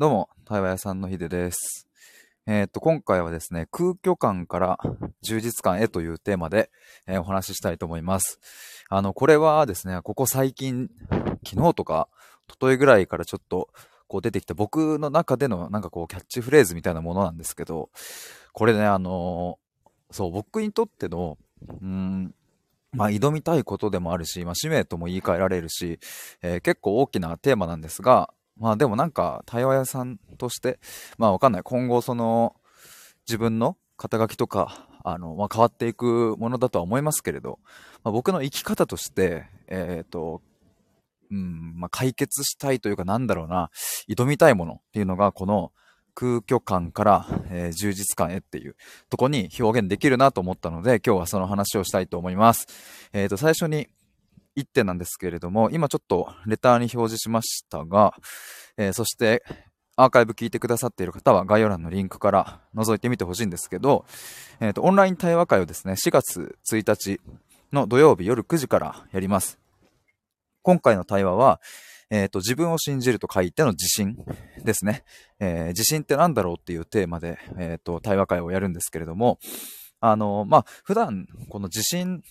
[0.00, 1.88] どうも、対話屋さんのひでです。
[2.46, 4.78] えーっと、今回はですね、空虚感から
[5.22, 6.70] 充実感へというテーマで、
[7.08, 8.38] えーお話ししたいと思います。
[8.90, 10.88] あの、これはですね、ここ最近、
[11.44, 12.06] 昨日とか、
[12.46, 13.70] 一昨日ぐらいからちょっと、
[14.06, 17.90] こう出てきた僕の中でのなんかこうキャッチフレーズみたいなものなんですけど、
[18.52, 21.38] これね、あのーそう、僕にとっての、
[21.82, 22.32] うん、
[22.92, 25.98] まあ、挑みたいことでもあるし、まあ、使命とも言い換えられるし、
[26.40, 30.78] えー結構大きなテーマなんですが、まあでもなんか対話屋さんとして、
[31.16, 31.62] まあわかんない。
[31.62, 32.56] 今後その
[33.26, 37.58] 自分の肩書きとか、あの、まあ変わっていくものだとは思いますけれど、
[38.04, 40.42] まあ、僕の生き方として、えっ、と、
[41.30, 43.70] うん、まあ解決したいというかなんだろうな、
[44.08, 45.72] 挑みたいものっていうのがこの
[46.14, 48.76] 空虚感から、えー充実感へっていう
[49.10, 52.66] とこに表現できるなと思ったので、今日はその話をしたいと思います。
[53.12, 53.88] えっ、と、最初に
[54.58, 58.14] 1点なんですけれども、今ちょっとレターに表示しましたが、
[58.76, 59.42] えーそして
[60.00, 64.04] アーカイブ聞いてくださっている方は概要欄のリンクから覗いてみてほしいんですけど、
[64.60, 67.20] えっ、と、オンライン対話会をですね、4月1日
[67.72, 69.58] の土曜日夜9時からやります。
[70.62, 71.60] 今回の対話は、
[72.10, 74.16] えっ、と、自分を信じると書いての自信
[74.64, 75.02] ですね。
[75.40, 79.40] えー自信って何だろうっていうテーマで、えっ、と、対話会をやるんですけれども、
[79.98, 82.22] あの、まあ、普段、この自信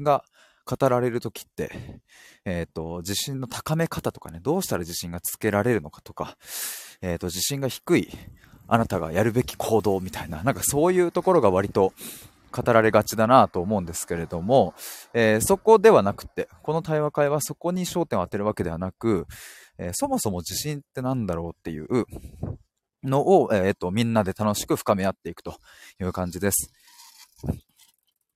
[0.00, 0.24] が
[0.64, 2.00] 語られるときって、
[2.44, 6.36] えっ、と、自信の高め方とかね、どうしたら自信がつけられるのかとか、
[7.02, 8.10] えっ、と、自信が低い
[8.68, 11.92] あなたがやるべき行動みたいな、なんかそういうところが割と
[12.52, 14.74] 語られがちだなと思うんですけれども、
[15.12, 19.26] えーそこではなくて、この対話会はそこに焦点を当てるわけではなく、
[19.78, 22.06] えそもそも自信って何だろうっていう
[23.02, 25.56] のを、えっ、と、みんなで楽しく深め合っていくと
[26.00, 26.72] いう感じです。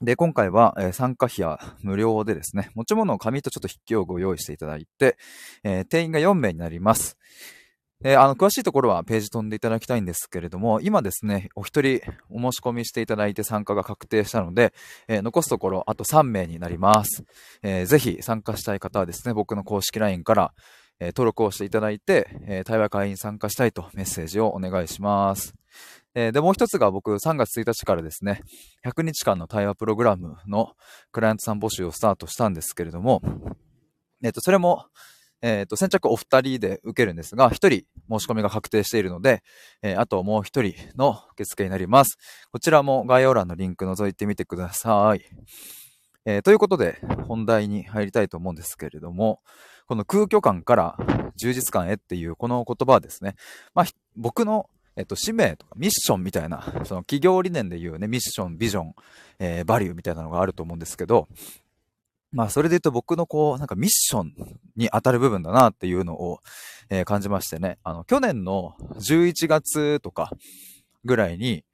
[0.04, 5.16] で、今回は、えー参加費は無料でですね、持ち物を紙とちょっと筆記用具を用意していただいて、
[5.62, 7.16] えー定員が4名になります。
[8.00, 14.74] で、あの、詳しいところはページ飛んでいただきたいんですけれども、今ですね、お一人お申し込みしていただいて参加が確定したので、
[15.08, 17.24] え残すところあと3名になります。
[17.62, 20.54] えーぜひ参加したい方はですね、僕の公式 LINE から、
[21.00, 25.54] え登録をしていただいて、え対話会に参加したいとメッセージをお願いします。
[26.14, 28.42] えで、もう一つが僕3月1日からですね、
[28.86, 30.72] 100日間の対話プログラムの
[31.10, 33.20] クライアントさん募集をスタートしたんですけれども、
[34.22, 34.86] えっ、と、それも、
[35.42, 39.42] えっ、と、先着お二人で受けるんですが、一人申し込みが確定しているので、
[39.82, 42.16] えーあともう一人の受付になります。
[42.52, 45.20] こちらも概要欄のリンク覗いてみてください。
[46.24, 49.40] えーということで、本題に入りたいと思うんですけれども、
[49.86, 50.96] この空虚感から
[51.36, 53.34] 充実感へっていうこの言葉はですね、
[53.74, 53.86] まあ、
[54.16, 58.94] 僕のえっと、使命とかミッションみたいな、その企業理念でいうね、ミッション、ビジョン、
[59.40, 61.28] えーバリューみたいなのがあると思うんですけど、
[62.30, 64.34] まあ、それで言うと僕のこう、なんかミッション
[64.76, 66.40] に当たる部分だなっていうのを、
[66.90, 70.30] えー感じましてね、あの、去年の11月とか
[71.04, 71.64] ぐらいに、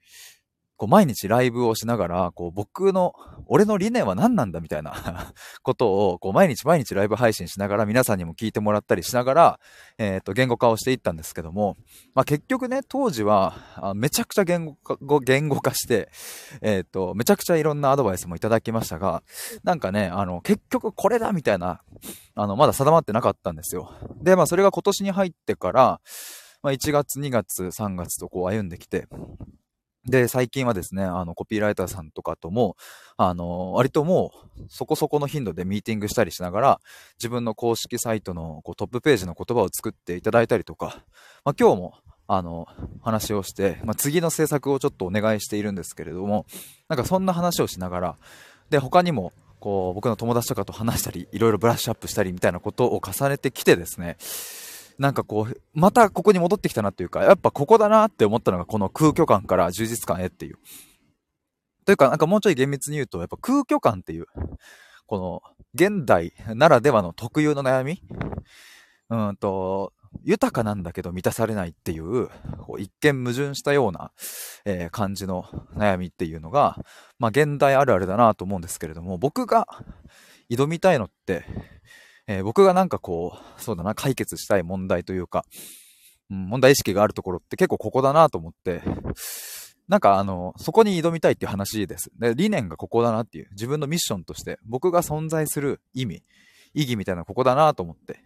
[0.80, 3.12] こう、毎日ライブをしながら、こう、僕の、
[3.44, 4.94] 俺の理念は何なんだみたいな
[5.62, 9.60] ことを、こう、毎日毎日ライブ配信しながら、皆さんにも聞いてもらったりしながら、
[9.98, 11.76] えっ、と、言語化をしていったんですけども、
[12.14, 16.08] まあ、結局ね、当時は、めちゃくちゃ言語化、言語化して、
[16.62, 19.22] えっ、と、めちゃくちゃいろんなアドバイスもいただきましたが、
[19.62, 21.82] なんかね、あの、結局これだみたいな、
[22.34, 23.92] あの、まだ定まってなかったんですよ。
[24.22, 26.00] で、まあ、それが今年に入ってから、
[26.62, 29.08] まあ、1月、2月、3月とこう歩んできて、
[30.10, 32.76] で、最近はですね、あの、コピーライターさんとかとも、
[33.16, 36.80] あの、割ともう、そこそこの頻度でミーティングしたりしながら、
[37.18, 41.04] 自分の公式サイトのこうトップページの言葉を作っていただいたりとか、
[41.44, 41.94] まあ、今日も、
[42.26, 42.66] あの、
[43.02, 46.44] 話をして、まあ、次の制作をちょっとお願いしているんですけれども、
[46.88, 48.16] なんかそんな話をしながら、
[48.68, 54.16] で、他にも、こう、僕の友達とかと話したり、いろいろブラッシュアップしたりみたいなことを重ねてきてですね、
[55.00, 60.58] なんかこう、またここに戻ってきたなっていうか、やっぱここだなって思ったのがこの空虚感から充実感へっていう。
[61.86, 64.26] というか、なんかもうちょい厳密に言うと、やっぱ空虚感っていう、
[65.06, 68.02] この現代ならではの特有の悩み
[69.08, 74.12] うんと、豊かなんだけど満たされないっていう、こう一見矛盾したような、
[74.66, 75.44] えー感じの
[75.74, 76.76] 悩みっていうのが、
[77.18, 79.66] まあ現代あるあるだなと思うんですけれども、僕が
[80.50, 81.46] 挑みたいのって、
[82.30, 85.44] えー僕がなんかこう、そうだな、解決したい問題というか、
[86.30, 88.82] うん、問題意識があるところって結構ここだなと思って、
[89.88, 92.12] なんかあの、そこに挑みたいっていう話です。
[92.20, 96.22] で、理念がここだなっていう、自分のミッションとして、僕が存在する意味、
[96.72, 98.20] 意義みたいなここだなと思って。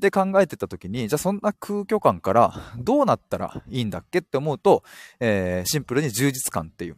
[0.00, 4.82] で、考えてた時に、じゃあそんな空虚感からどうなったらいいんだっけって思うと、
[5.20, 6.96] えーシンプルに充実感っていう。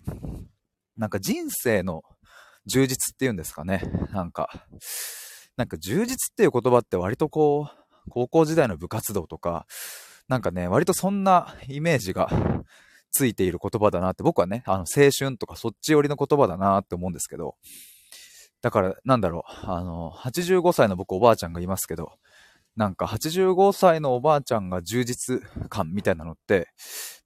[0.96, 2.04] なんか人生の
[2.64, 3.82] 充実っていうんですかね。
[4.12, 4.48] なんか、
[5.58, 9.66] なんか充実っていう言葉って割とこう、高校時代の部活動とか、
[10.28, 12.30] なんかね、割とそんなイメージが
[13.10, 17.56] ついている言葉だなって、僕はね、あの、青春とかそっち寄りの言葉だなって思うんですけど、
[18.62, 22.12] だから、なんだろう、あの、85歳の僕おばあちゃんがいますけど、
[22.76, 26.68] なんか85歳のおばあちゃんが充実感みたいなのって、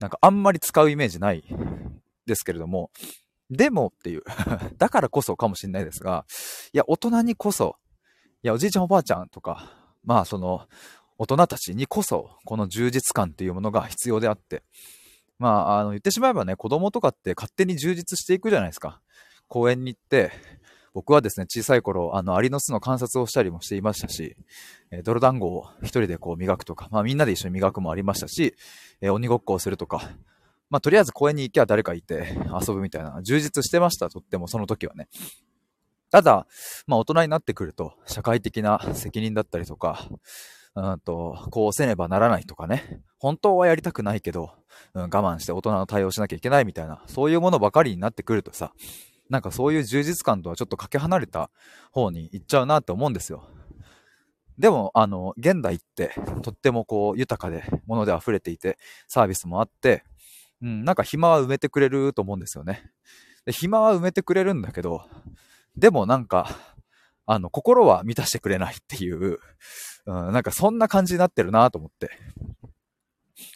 [0.00, 1.44] なんかあんまり使うイメージない
[2.24, 2.90] ですけれども、
[3.50, 4.22] でもっていう
[4.78, 6.24] だからこそかもしれないですが、
[6.72, 7.76] いや、大人にこそ、
[8.46, 9.70] や、おじいちゃんおばあちゃんとか、
[10.04, 10.66] まあその、
[11.18, 14.62] 大人たちにこそ、この充実感っていうものが必要であって、
[15.38, 19.00] まあ、あの、言ってしまえばね、子供とかって勝手に充実していくじゃないですか。
[19.48, 20.32] 公園に行って、
[20.94, 24.36] 僕はですね、小さい頃、あの、アリの巣の観察をしたりもしていましたし、
[24.90, 28.54] えー、泥団子を一人でこう磨くとか、まあみんなで一緒に磨くもありましたし、
[29.00, 30.10] えー、鬼ごっこをするとか、
[30.68, 32.36] まあとりあえず公園に行きゃ誰かいて
[32.66, 35.08] 遊ぶみたいな、充実してました、とってもその時はね。
[36.12, 36.46] ただ、
[36.86, 40.08] まあ大人になってくると、社会的な責任だったりとか、
[40.74, 43.00] うんと、こうせねばならないとかね。
[43.18, 44.52] 本当はやりたくないけど、
[44.92, 48.74] うん、我慢して大人の対応しなきゃいけないみたいな、そういうものばかりになってくるとさ、
[49.30, 51.50] なんかそういう充実感とはちょっとかけ離れた
[51.92, 53.48] 方に行っちゃうなって思うんですよ。
[54.58, 58.76] でも、あの、現代ってとってもこう豊かで、もので溢れていて、
[59.08, 60.04] サービスもあって、
[60.60, 62.90] うん、なんか暇は埋めてくれると思うんですよね。
[63.46, 65.02] で暇は埋めてくれるんだけど、
[65.76, 66.48] でもなんか、
[67.26, 69.38] あの、心は満たしてくれないっていう、
[70.06, 72.10] うん、なんかそんな感じになってるなと思って。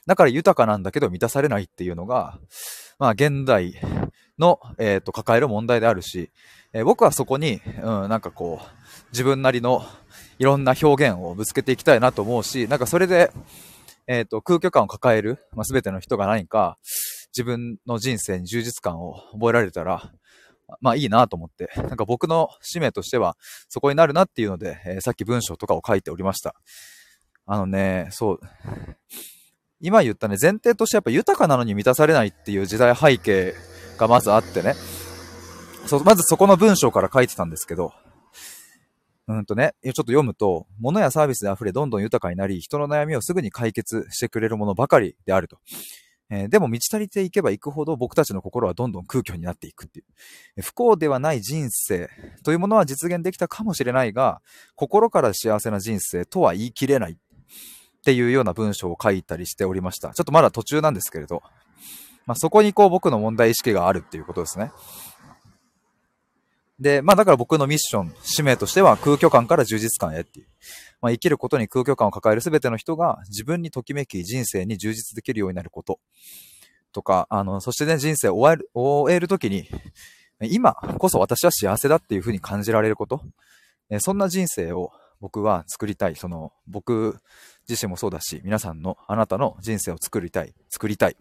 [0.07, 2.39] だから豊かなんだけど満たされないっていうのが、
[2.99, 3.75] まあ現代
[4.39, 6.31] の、えっ、ー、と、抱える問題であるし、
[6.73, 8.67] えー、僕はそこに、うん、なんかこう、
[9.13, 9.85] 自分なりの
[10.39, 13.33] いろんな表現をぶつけていきたいなと思うし、なんかそれで、
[14.07, 16.79] えっ、ー、と、空虚感を抱える、まあ、全ての人が何か
[17.37, 20.13] 自分の人生に充実感を覚えられたら、
[20.81, 23.37] まあいいなと思って、なんか僕の使命としては
[23.69, 26.55] そこになるなっていうので、えー、さっき文章とかを書いておりました。
[27.47, 28.41] あのね、そう、
[29.81, 33.55] 今言ったね、前提としてやっぱ豊かなのに満たされないっていう時代背景
[33.99, 34.75] がまずあってね。
[35.87, 37.93] そ、まずそこの文章から書いてたんですけど、
[39.29, 45.59] うんとね、ちょっと読むと、物やサービスで溢れどんどん豊かになり、人の悩みをすぐに解決してくれるものばかりであると。
[46.29, 50.03] えー、でも満ち足りていけばいくほど僕たちの心はどんどん空虚になっていくってい
[50.57, 50.63] う。
[50.63, 52.11] 不幸ではない人生
[52.43, 54.41] というものは実現できたかもしれないが、
[54.75, 57.17] 心から幸せな人生とは言い切れないっ
[58.05, 60.13] ていうような文章を書いたりしておりました。
[60.15, 61.43] ちょっとまだ途中なんですけれど。
[62.27, 64.73] まあ、そこにこう僕の問題意識があるっていうことですね。
[66.79, 70.47] で、まあだから僕のミッション、使命としては空虚感から充実感へっていう。
[71.01, 76.01] まあ生きることに空虚感を抱える全ての人が自分にときめき人生に充実できるようになること。
[76.93, 79.69] とか、あの、そしてね、人生を終える、終えるときに、
[80.41, 83.23] 今こそ私は幸せだっていうふうに感じられること。
[84.01, 86.17] そんな人生を僕は作りたい。
[86.17, 87.19] その、僕
[87.69, 90.55] 自身もそうだし、皆さんの、あなたの人生を作りたい。
[90.71, 91.17] 作りたい。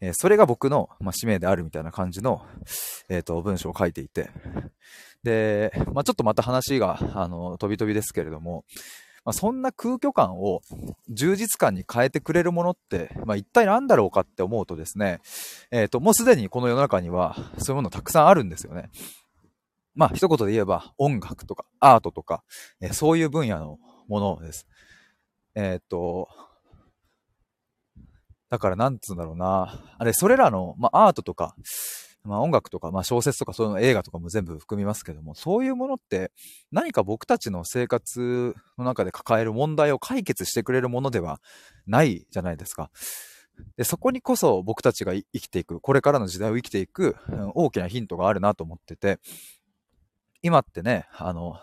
[0.00, 2.46] え、それが僕の、まあ、使命であるみたいな感じの、
[3.08, 4.30] えっ、ー、と、文章を書いていて。
[5.22, 8.64] で、まあ、ちょっとまた話が、あの、飛び飛びですけれども、
[9.24, 10.62] まあ、そんな空虚感を
[11.10, 15.20] 充実感に変えてくれるものって、まあ、一体何だろうかって思うとですね、
[15.70, 18.90] えっ、ー、と、もうすでにこの世の中には、そういうものたくさんあるんですよね。
[19.94, 22.42] まあ、一言で言えば、音楽とか、アートとか、
[22.80, 24.66] えそういう分野のものです。
[25.54, 26.28] えっ、と、
[28.48, 29.94] だからなんつうんだろうな。
[29.98, 31.54] あれ、それらの、まあ、アートとか、
[32.28, 36.30] まあ、音楽とか、まあ、小説とか、そういうの映画とかも全部含みますけども、そういうものって
[36.70, 41.40] 何か僕たちの生活の中で抱える問題を解決してくれるものでは
[41.86, 42.90] ないじゃないですか。
[43.76, 47.16] で、そこにこそ僕たちが生きていく、これからの時代を生きていく、
[47.54, 49.18] 大きなヒントがあるなと思ってて、
[50.42, 51.58] 今ってね、あの、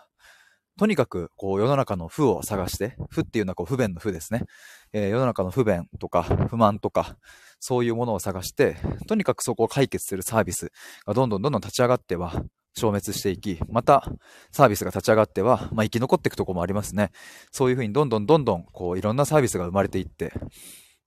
[0.78, 4.42] とにかく、こう、世の中の負を探して、負っていうのはこう、不便の負ですね。
[4.92, 7.16] えー、世の中の不便とか、不満とか、
[7.60, 8.76] そういうものを探して、
[9.08, 10.70] とにかくそこを解決するサービス
[11.06, 12.44] がどんどんどんどん立ち上がっては、
[12.76, 14.04] 消滅していき、また、
[14.52, 17.10] サービスが立ち上がっては、まあ、生き残っていくとこもありますね。
[17.50, 20.34] そういうふうにどんどんどんどん、こう、いろんなサービスが生まれていって、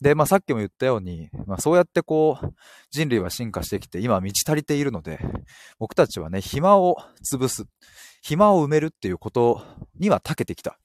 [0.02, 2.54] で、まあ、さっきも言ったように、まあ、そうやってこう、
[2.90, 5.20] 人類は進化してきて、今満ち足りているので、
[5.78, 6.98] 僕たちはね、暇を
[7.30, 7.66] 潰す。
[8.22, 9.62] 暇を埋めるっていうこと
[9.98, 10.80] には長けてきた。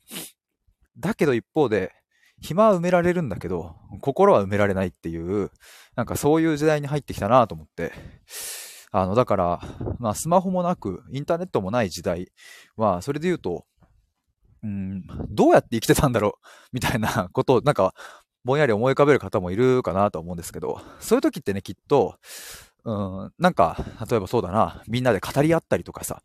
[0.99, 1.92] だけど一方で、
[2.40, 5.50] 暇は埋められるんだけど、心は埋められないっていう、
[5.97, 7.92] なんかそういう時代に入ってきたなと思って。
[8.90, 9.61] あの、だから、
[9.99, 12.30] まあスマホもなく、インターネットもない時代
[12.76, 13.64] は、それで言うと、
[14.62, 17.94] うん、どうやって生きてたんだろうみたいなことを、なんか、
[18.45, 22.17] ぼんやり思い浮かべる方もいるかなと思うんですけど、そういう時ってね、きっと、
[22.85, 26.23] うん、なんか、例えばそうだな、みんなで語り合ったりとかさ、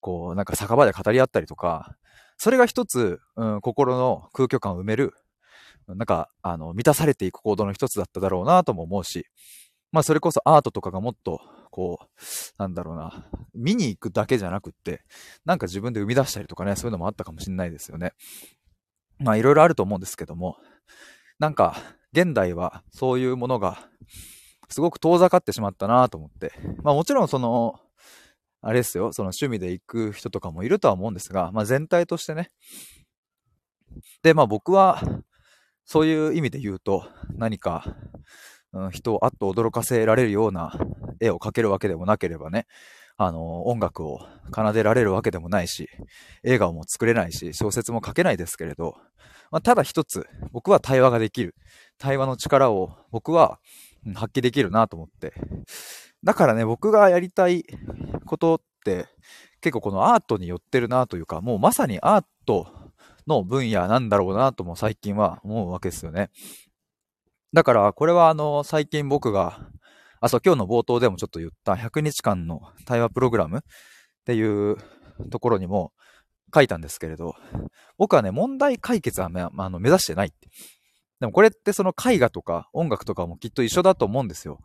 [0.00, 1.96] こう、なんか酒場で語り合ったりとか、
[2.36, 5.14] それが一つ、うん、心の空虚感を埋める、
[5.86, 9.26] なんか、あの、満たされていく行動の一つだっただろうなとも思うし、
[9.92, 12.06] まあそれこそアートとかがもっと、こう、
[12.58, 13.24] なんだろうな、
[13.54, 15.02] 見に行くだけじゃなくって、
[15.44, 18.12] なんか自分で生み出したりとかね、そういうのもあったかもしれないですよね。
[19.18, 20.56] まあいろいろあると思うんですけども、
[21.38, 21.76] なんか、
[22.12, 23.88] 現代はそういうものが、
[24.68, 26.52] すごく遠ざかってしまったなと思って。
[26.82, 27.78] まあもちろんその、
[28.62, 32.50] あれですよ、その趣味で行く人とかもいるとは思うんですが、まあ全体としてね。
[34.22, 35.02] で、まあ僕は、
[35.84, 37.84] そういう意味で言うと、何か、
[38.72, 40.72] うん、人をあっと驚かせられるような
[41.20, 42.66] 絵を描けるわけでもなければね、
[43.16, 44.20] あの、音楽を
[44.54, 45.88] 奏でられるわけでもないし、
[46.42, 48.96] 映画も作れないし、小説も書けないですけれど、
[49.50, 51.54] まあ、ただ一つ、僕は対話ができる。
[51.98, 53.58] 対話の力を僕は
[54.14, 55.32] 発揮できるなと思って。
[56.24, 57.64] だからね、僕がやりたい
[58.24, 59.06] ことって、
[59.60, 62.66] 結構このアートに寄ってるなというか、もうまさにアート
[63.26, 66.30] の分野なんだろうなとも最近は思うわけですよね。
[67.52, 69.68] だから、これはあの、最近僕が、
[70.20, 73.60] あ、そう、今日の冒頭でもちょっと言った100日間の対話プログラムっ
[74.24, 74.76] ていう
[75.30, 75.92] ところにも
[76.54, 77.34] 書いたんですけれど、
[77.98, 80.48] 僕はね、問題解決は、まあの目指してないって。
[81.20, 84.60] でもこれってその絵画とか音楽とかもきっと一緒だと思うんですよ。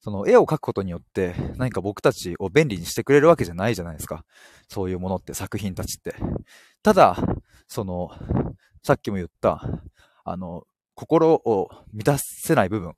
[0.00, 4.24] その絵を描くことによって何か僕たちを便利にしてくれるわけじゃないじゃないですか。
[4.68, 6.14] そういうものって作品たちって。
[6.82, 7.16] ただ、
[7.66, 8.10] その、
[8.82, 9.60] さっきも言った、
[10.24, 10.62] あの、
[10.94, 12.94] 心を満たせない部分。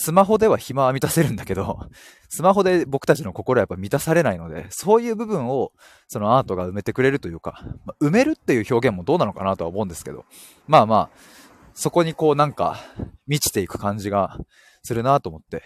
[0.00, 1.90] スマホでは暇は満たせるんだけど、
[2.30, 5.72] スマホで僕たちの心はやっぱ満たされないので、そういう部分を
[6.08, 10.24] そのアートが埋めてくれるというか、ま埋めるっていう表現もどうなのかなとは思うんですけど、
[10.66, 11.10] まあまあ、
[11.74, 12.80] そこにこうなんか
[13.26, 14.38] 満ちていく感じが
[14.82, 15.64] するなと思って。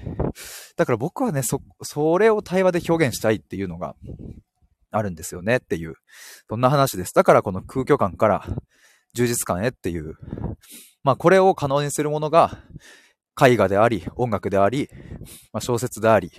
[0.76, 3.94] だから僕はね、そ、それを対話で表現したいっていうのが
[4.90, 5.94] あるんですよねっていう、
[6.48, 7.14] そんな話です。
[7.14, 8.44] だからこの空虚感から
[9.12, 10.16] 充実感へっていう、
[11.04, 12.58] まあこれを可能にするものが
[13.40, 14.88] 絵画であり、音楽であり、
[15.52, 16.30] まあ、小説であり、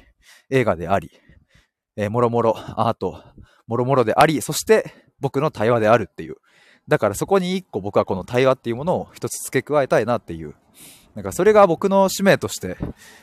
[0.50, 1.12] 映画であり、
[1.98, 3.24] えー、もろもろアート、
[3.68, 6.36] もろもろであり、そして僕の対話であるっていう。
[6.88, 10.54] だからそこに一個僕はこの対話っていうものを一つ付け加えたいなっていう。
[11.16, 12.78] なんかそれが僕の使命として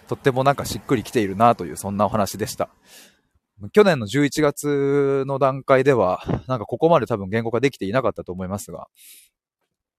[0.08, 2.70] とってもなんかしっくりきているなというそんなお話でした。
[3.72, 8.88] 去年の11月の段階では、なんかここまで多分言語化できていなかったと思いますが、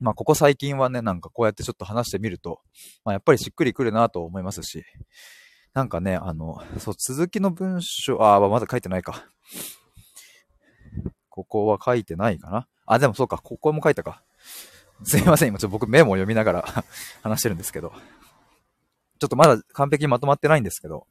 [0.04, 2.60] まあ、ここ最近はね、なんかこうやってちょっと話してみると、
[3.06, 4.84] まあ、やっぱりしっくりくるなと思いますし、
[5.74, 9.26] なんかね、あの、そう、続きの文章、ああ、まだ書いてないか。
[11.30, 12.68] ここは書いてないかな？
[12.86, 14.22] あ、でもそうか、ここも書いたか。
[15.06, 16.84] すいません、今ちょっと僕メモを読みながら
[17.24, 17.94] 話してるんですけど。
[19.20, 21.08] ちょっとまだ完璧にまとまってないんですけど、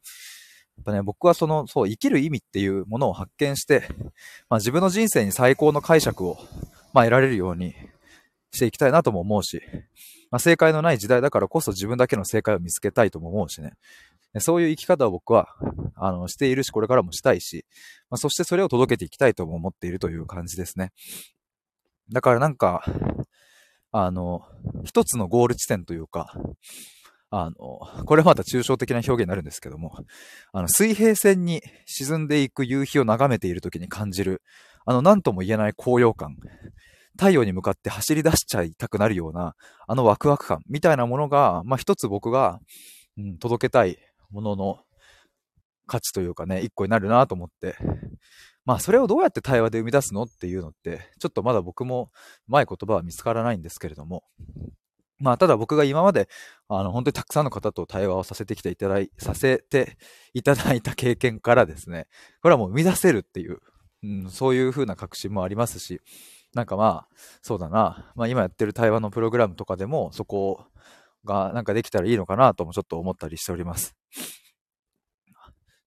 [0.77, 3.87] やっぱね、僕はその、そう、生きる意味っていうものを発見して、
[4.49, 6.37] まあ自分の人生に最高の解釈を、
[6.93, 7.73] まあ得られるように、
[8.53, 9.61] していきたいなとも思うし、
[10.31, 13.73] まあ、正解のない時代だからこそ自分だけの正解を見つけたいとも思うしね。
[14.39, 15.47] そういう生き方を僕は、
[15.95, 17.65] あの、しているし、これからもしたいし、
[18.09, 20.91] まあ、そしてそれを届けていきたいとも思っているという感じですね。
[22.11, 22.83] だからなんか、
[23.91, 24.41] あの、
[24.83, 26.33] 一つのゴール地点というか、
[27.29, 29.95] あの、これまた抽象的な表現になるんですけども、
[30.51, 34.41] あの、水平線に沈んでいく夕日を眺めている時に感じる、
[34.85, 36.37] あの、何とも言えない高揚感。
[37.17, 39.55] 太陽に向かって走り出しちゃいたくなるような、
[39.87, 42.59] あのワクワク感みたいなものが、まあ一つ僕が、
[43.17, 43.97] うん、届けたい
[44.31, 44.79] ものの
[45.85, 47.75] 価値というかね、一個になるなと思って、
[48.65, 52.09] まあそれをどうやって対話で生み出すのっていうのって、ちょっとまだ僕も
[52.47, 54.23] うまい言葉は見つからないんですけれども、
[55.19, 56.27] まあただ僕が今まで、
[56.67, 59.97] あの本当にたくさんの方と対話をさせてきていただい、させて
[60.33, 62.07] いただいた経験からですね、
[62.41, 63.59] これはもう生み出せるっていう、
[64.03, 66.01] うん、そういう風な確信もありますし、
[66.53, 68.11] なんかまあ、そうだな。
[68.15, 70.65] まあ今やってる対話のプログラムとかでも、そこ
[71.25, 73.95] がなんかできたらいいのかなともちょっと思ったりしております。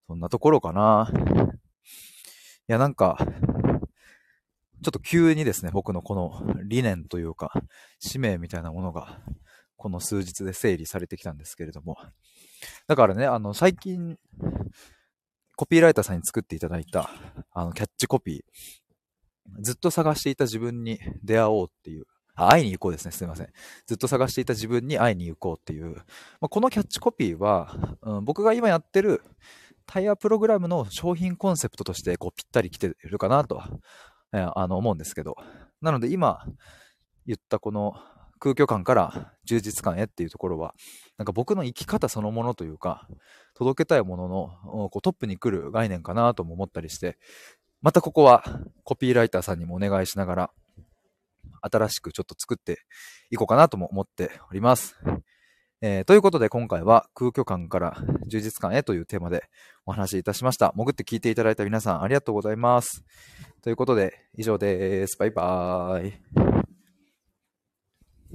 [0.09, 1.11] そんなところかな。
[2.69, 3.19] いや、なんか、
[4.83, 7.53] ちょっと急にですね、僕のこの理念というか、
[7.99, 9.21] 使命みたいなものが、
[9.77, 11.97] この数日で整理されてきたんですけれども。
[12.87, 14.17] だからね、あの、最近、
[15.57, 17.11] コピーライターさんに作っていただいた、
[17.53, 18.41] あの、キャッチコピー、
[19.61, 23.13] ずっと探していた自分に出会おうっていう、あ、会いに行こうですね。
[23.13, 23.49] すいません。
[23.87, 25.95] ずっと探していた自分に会いに行こうっていう。
[25.95, 29.23] まあ、このキャッチコピーは、うん、僕が今やってる
[29.87, 33.71] タイヤプログラムの商品コンセプトとしてこうぴったり来てるかなとは、
[34.33, 35.37] えー、あの思うんですけど。
[35.81, 36.45] なので今
[37.27, 37.95] 言ったこの
[38.39, 40.75] 空虚感から充実感へっていうところは、
[41.17, 43.09] なんか僕の生き方そのものというか、
[43.55, 47.19] 届けたいもののこうトップに来る概念かなとも思ったりして、
[47.83, 48.45] またここは
[48.85, 50.51] コピーライターさんにもお願いしながら、
[51.61, 52.81] 新しくちょっと作って
[53.31, 54.97] いこうかなとも思っております。
[55.83, 59.45] えー、ということで今回は空虚感から充実感へというテーマで
[59.85, 60.73] お話しいたしました。
[60.75, 63.05] 潜って聞いていただいた皆さんありがとうございます。
[63.63, 65.19] ということで以上です。
[65.19, 66.56] バイバーイ。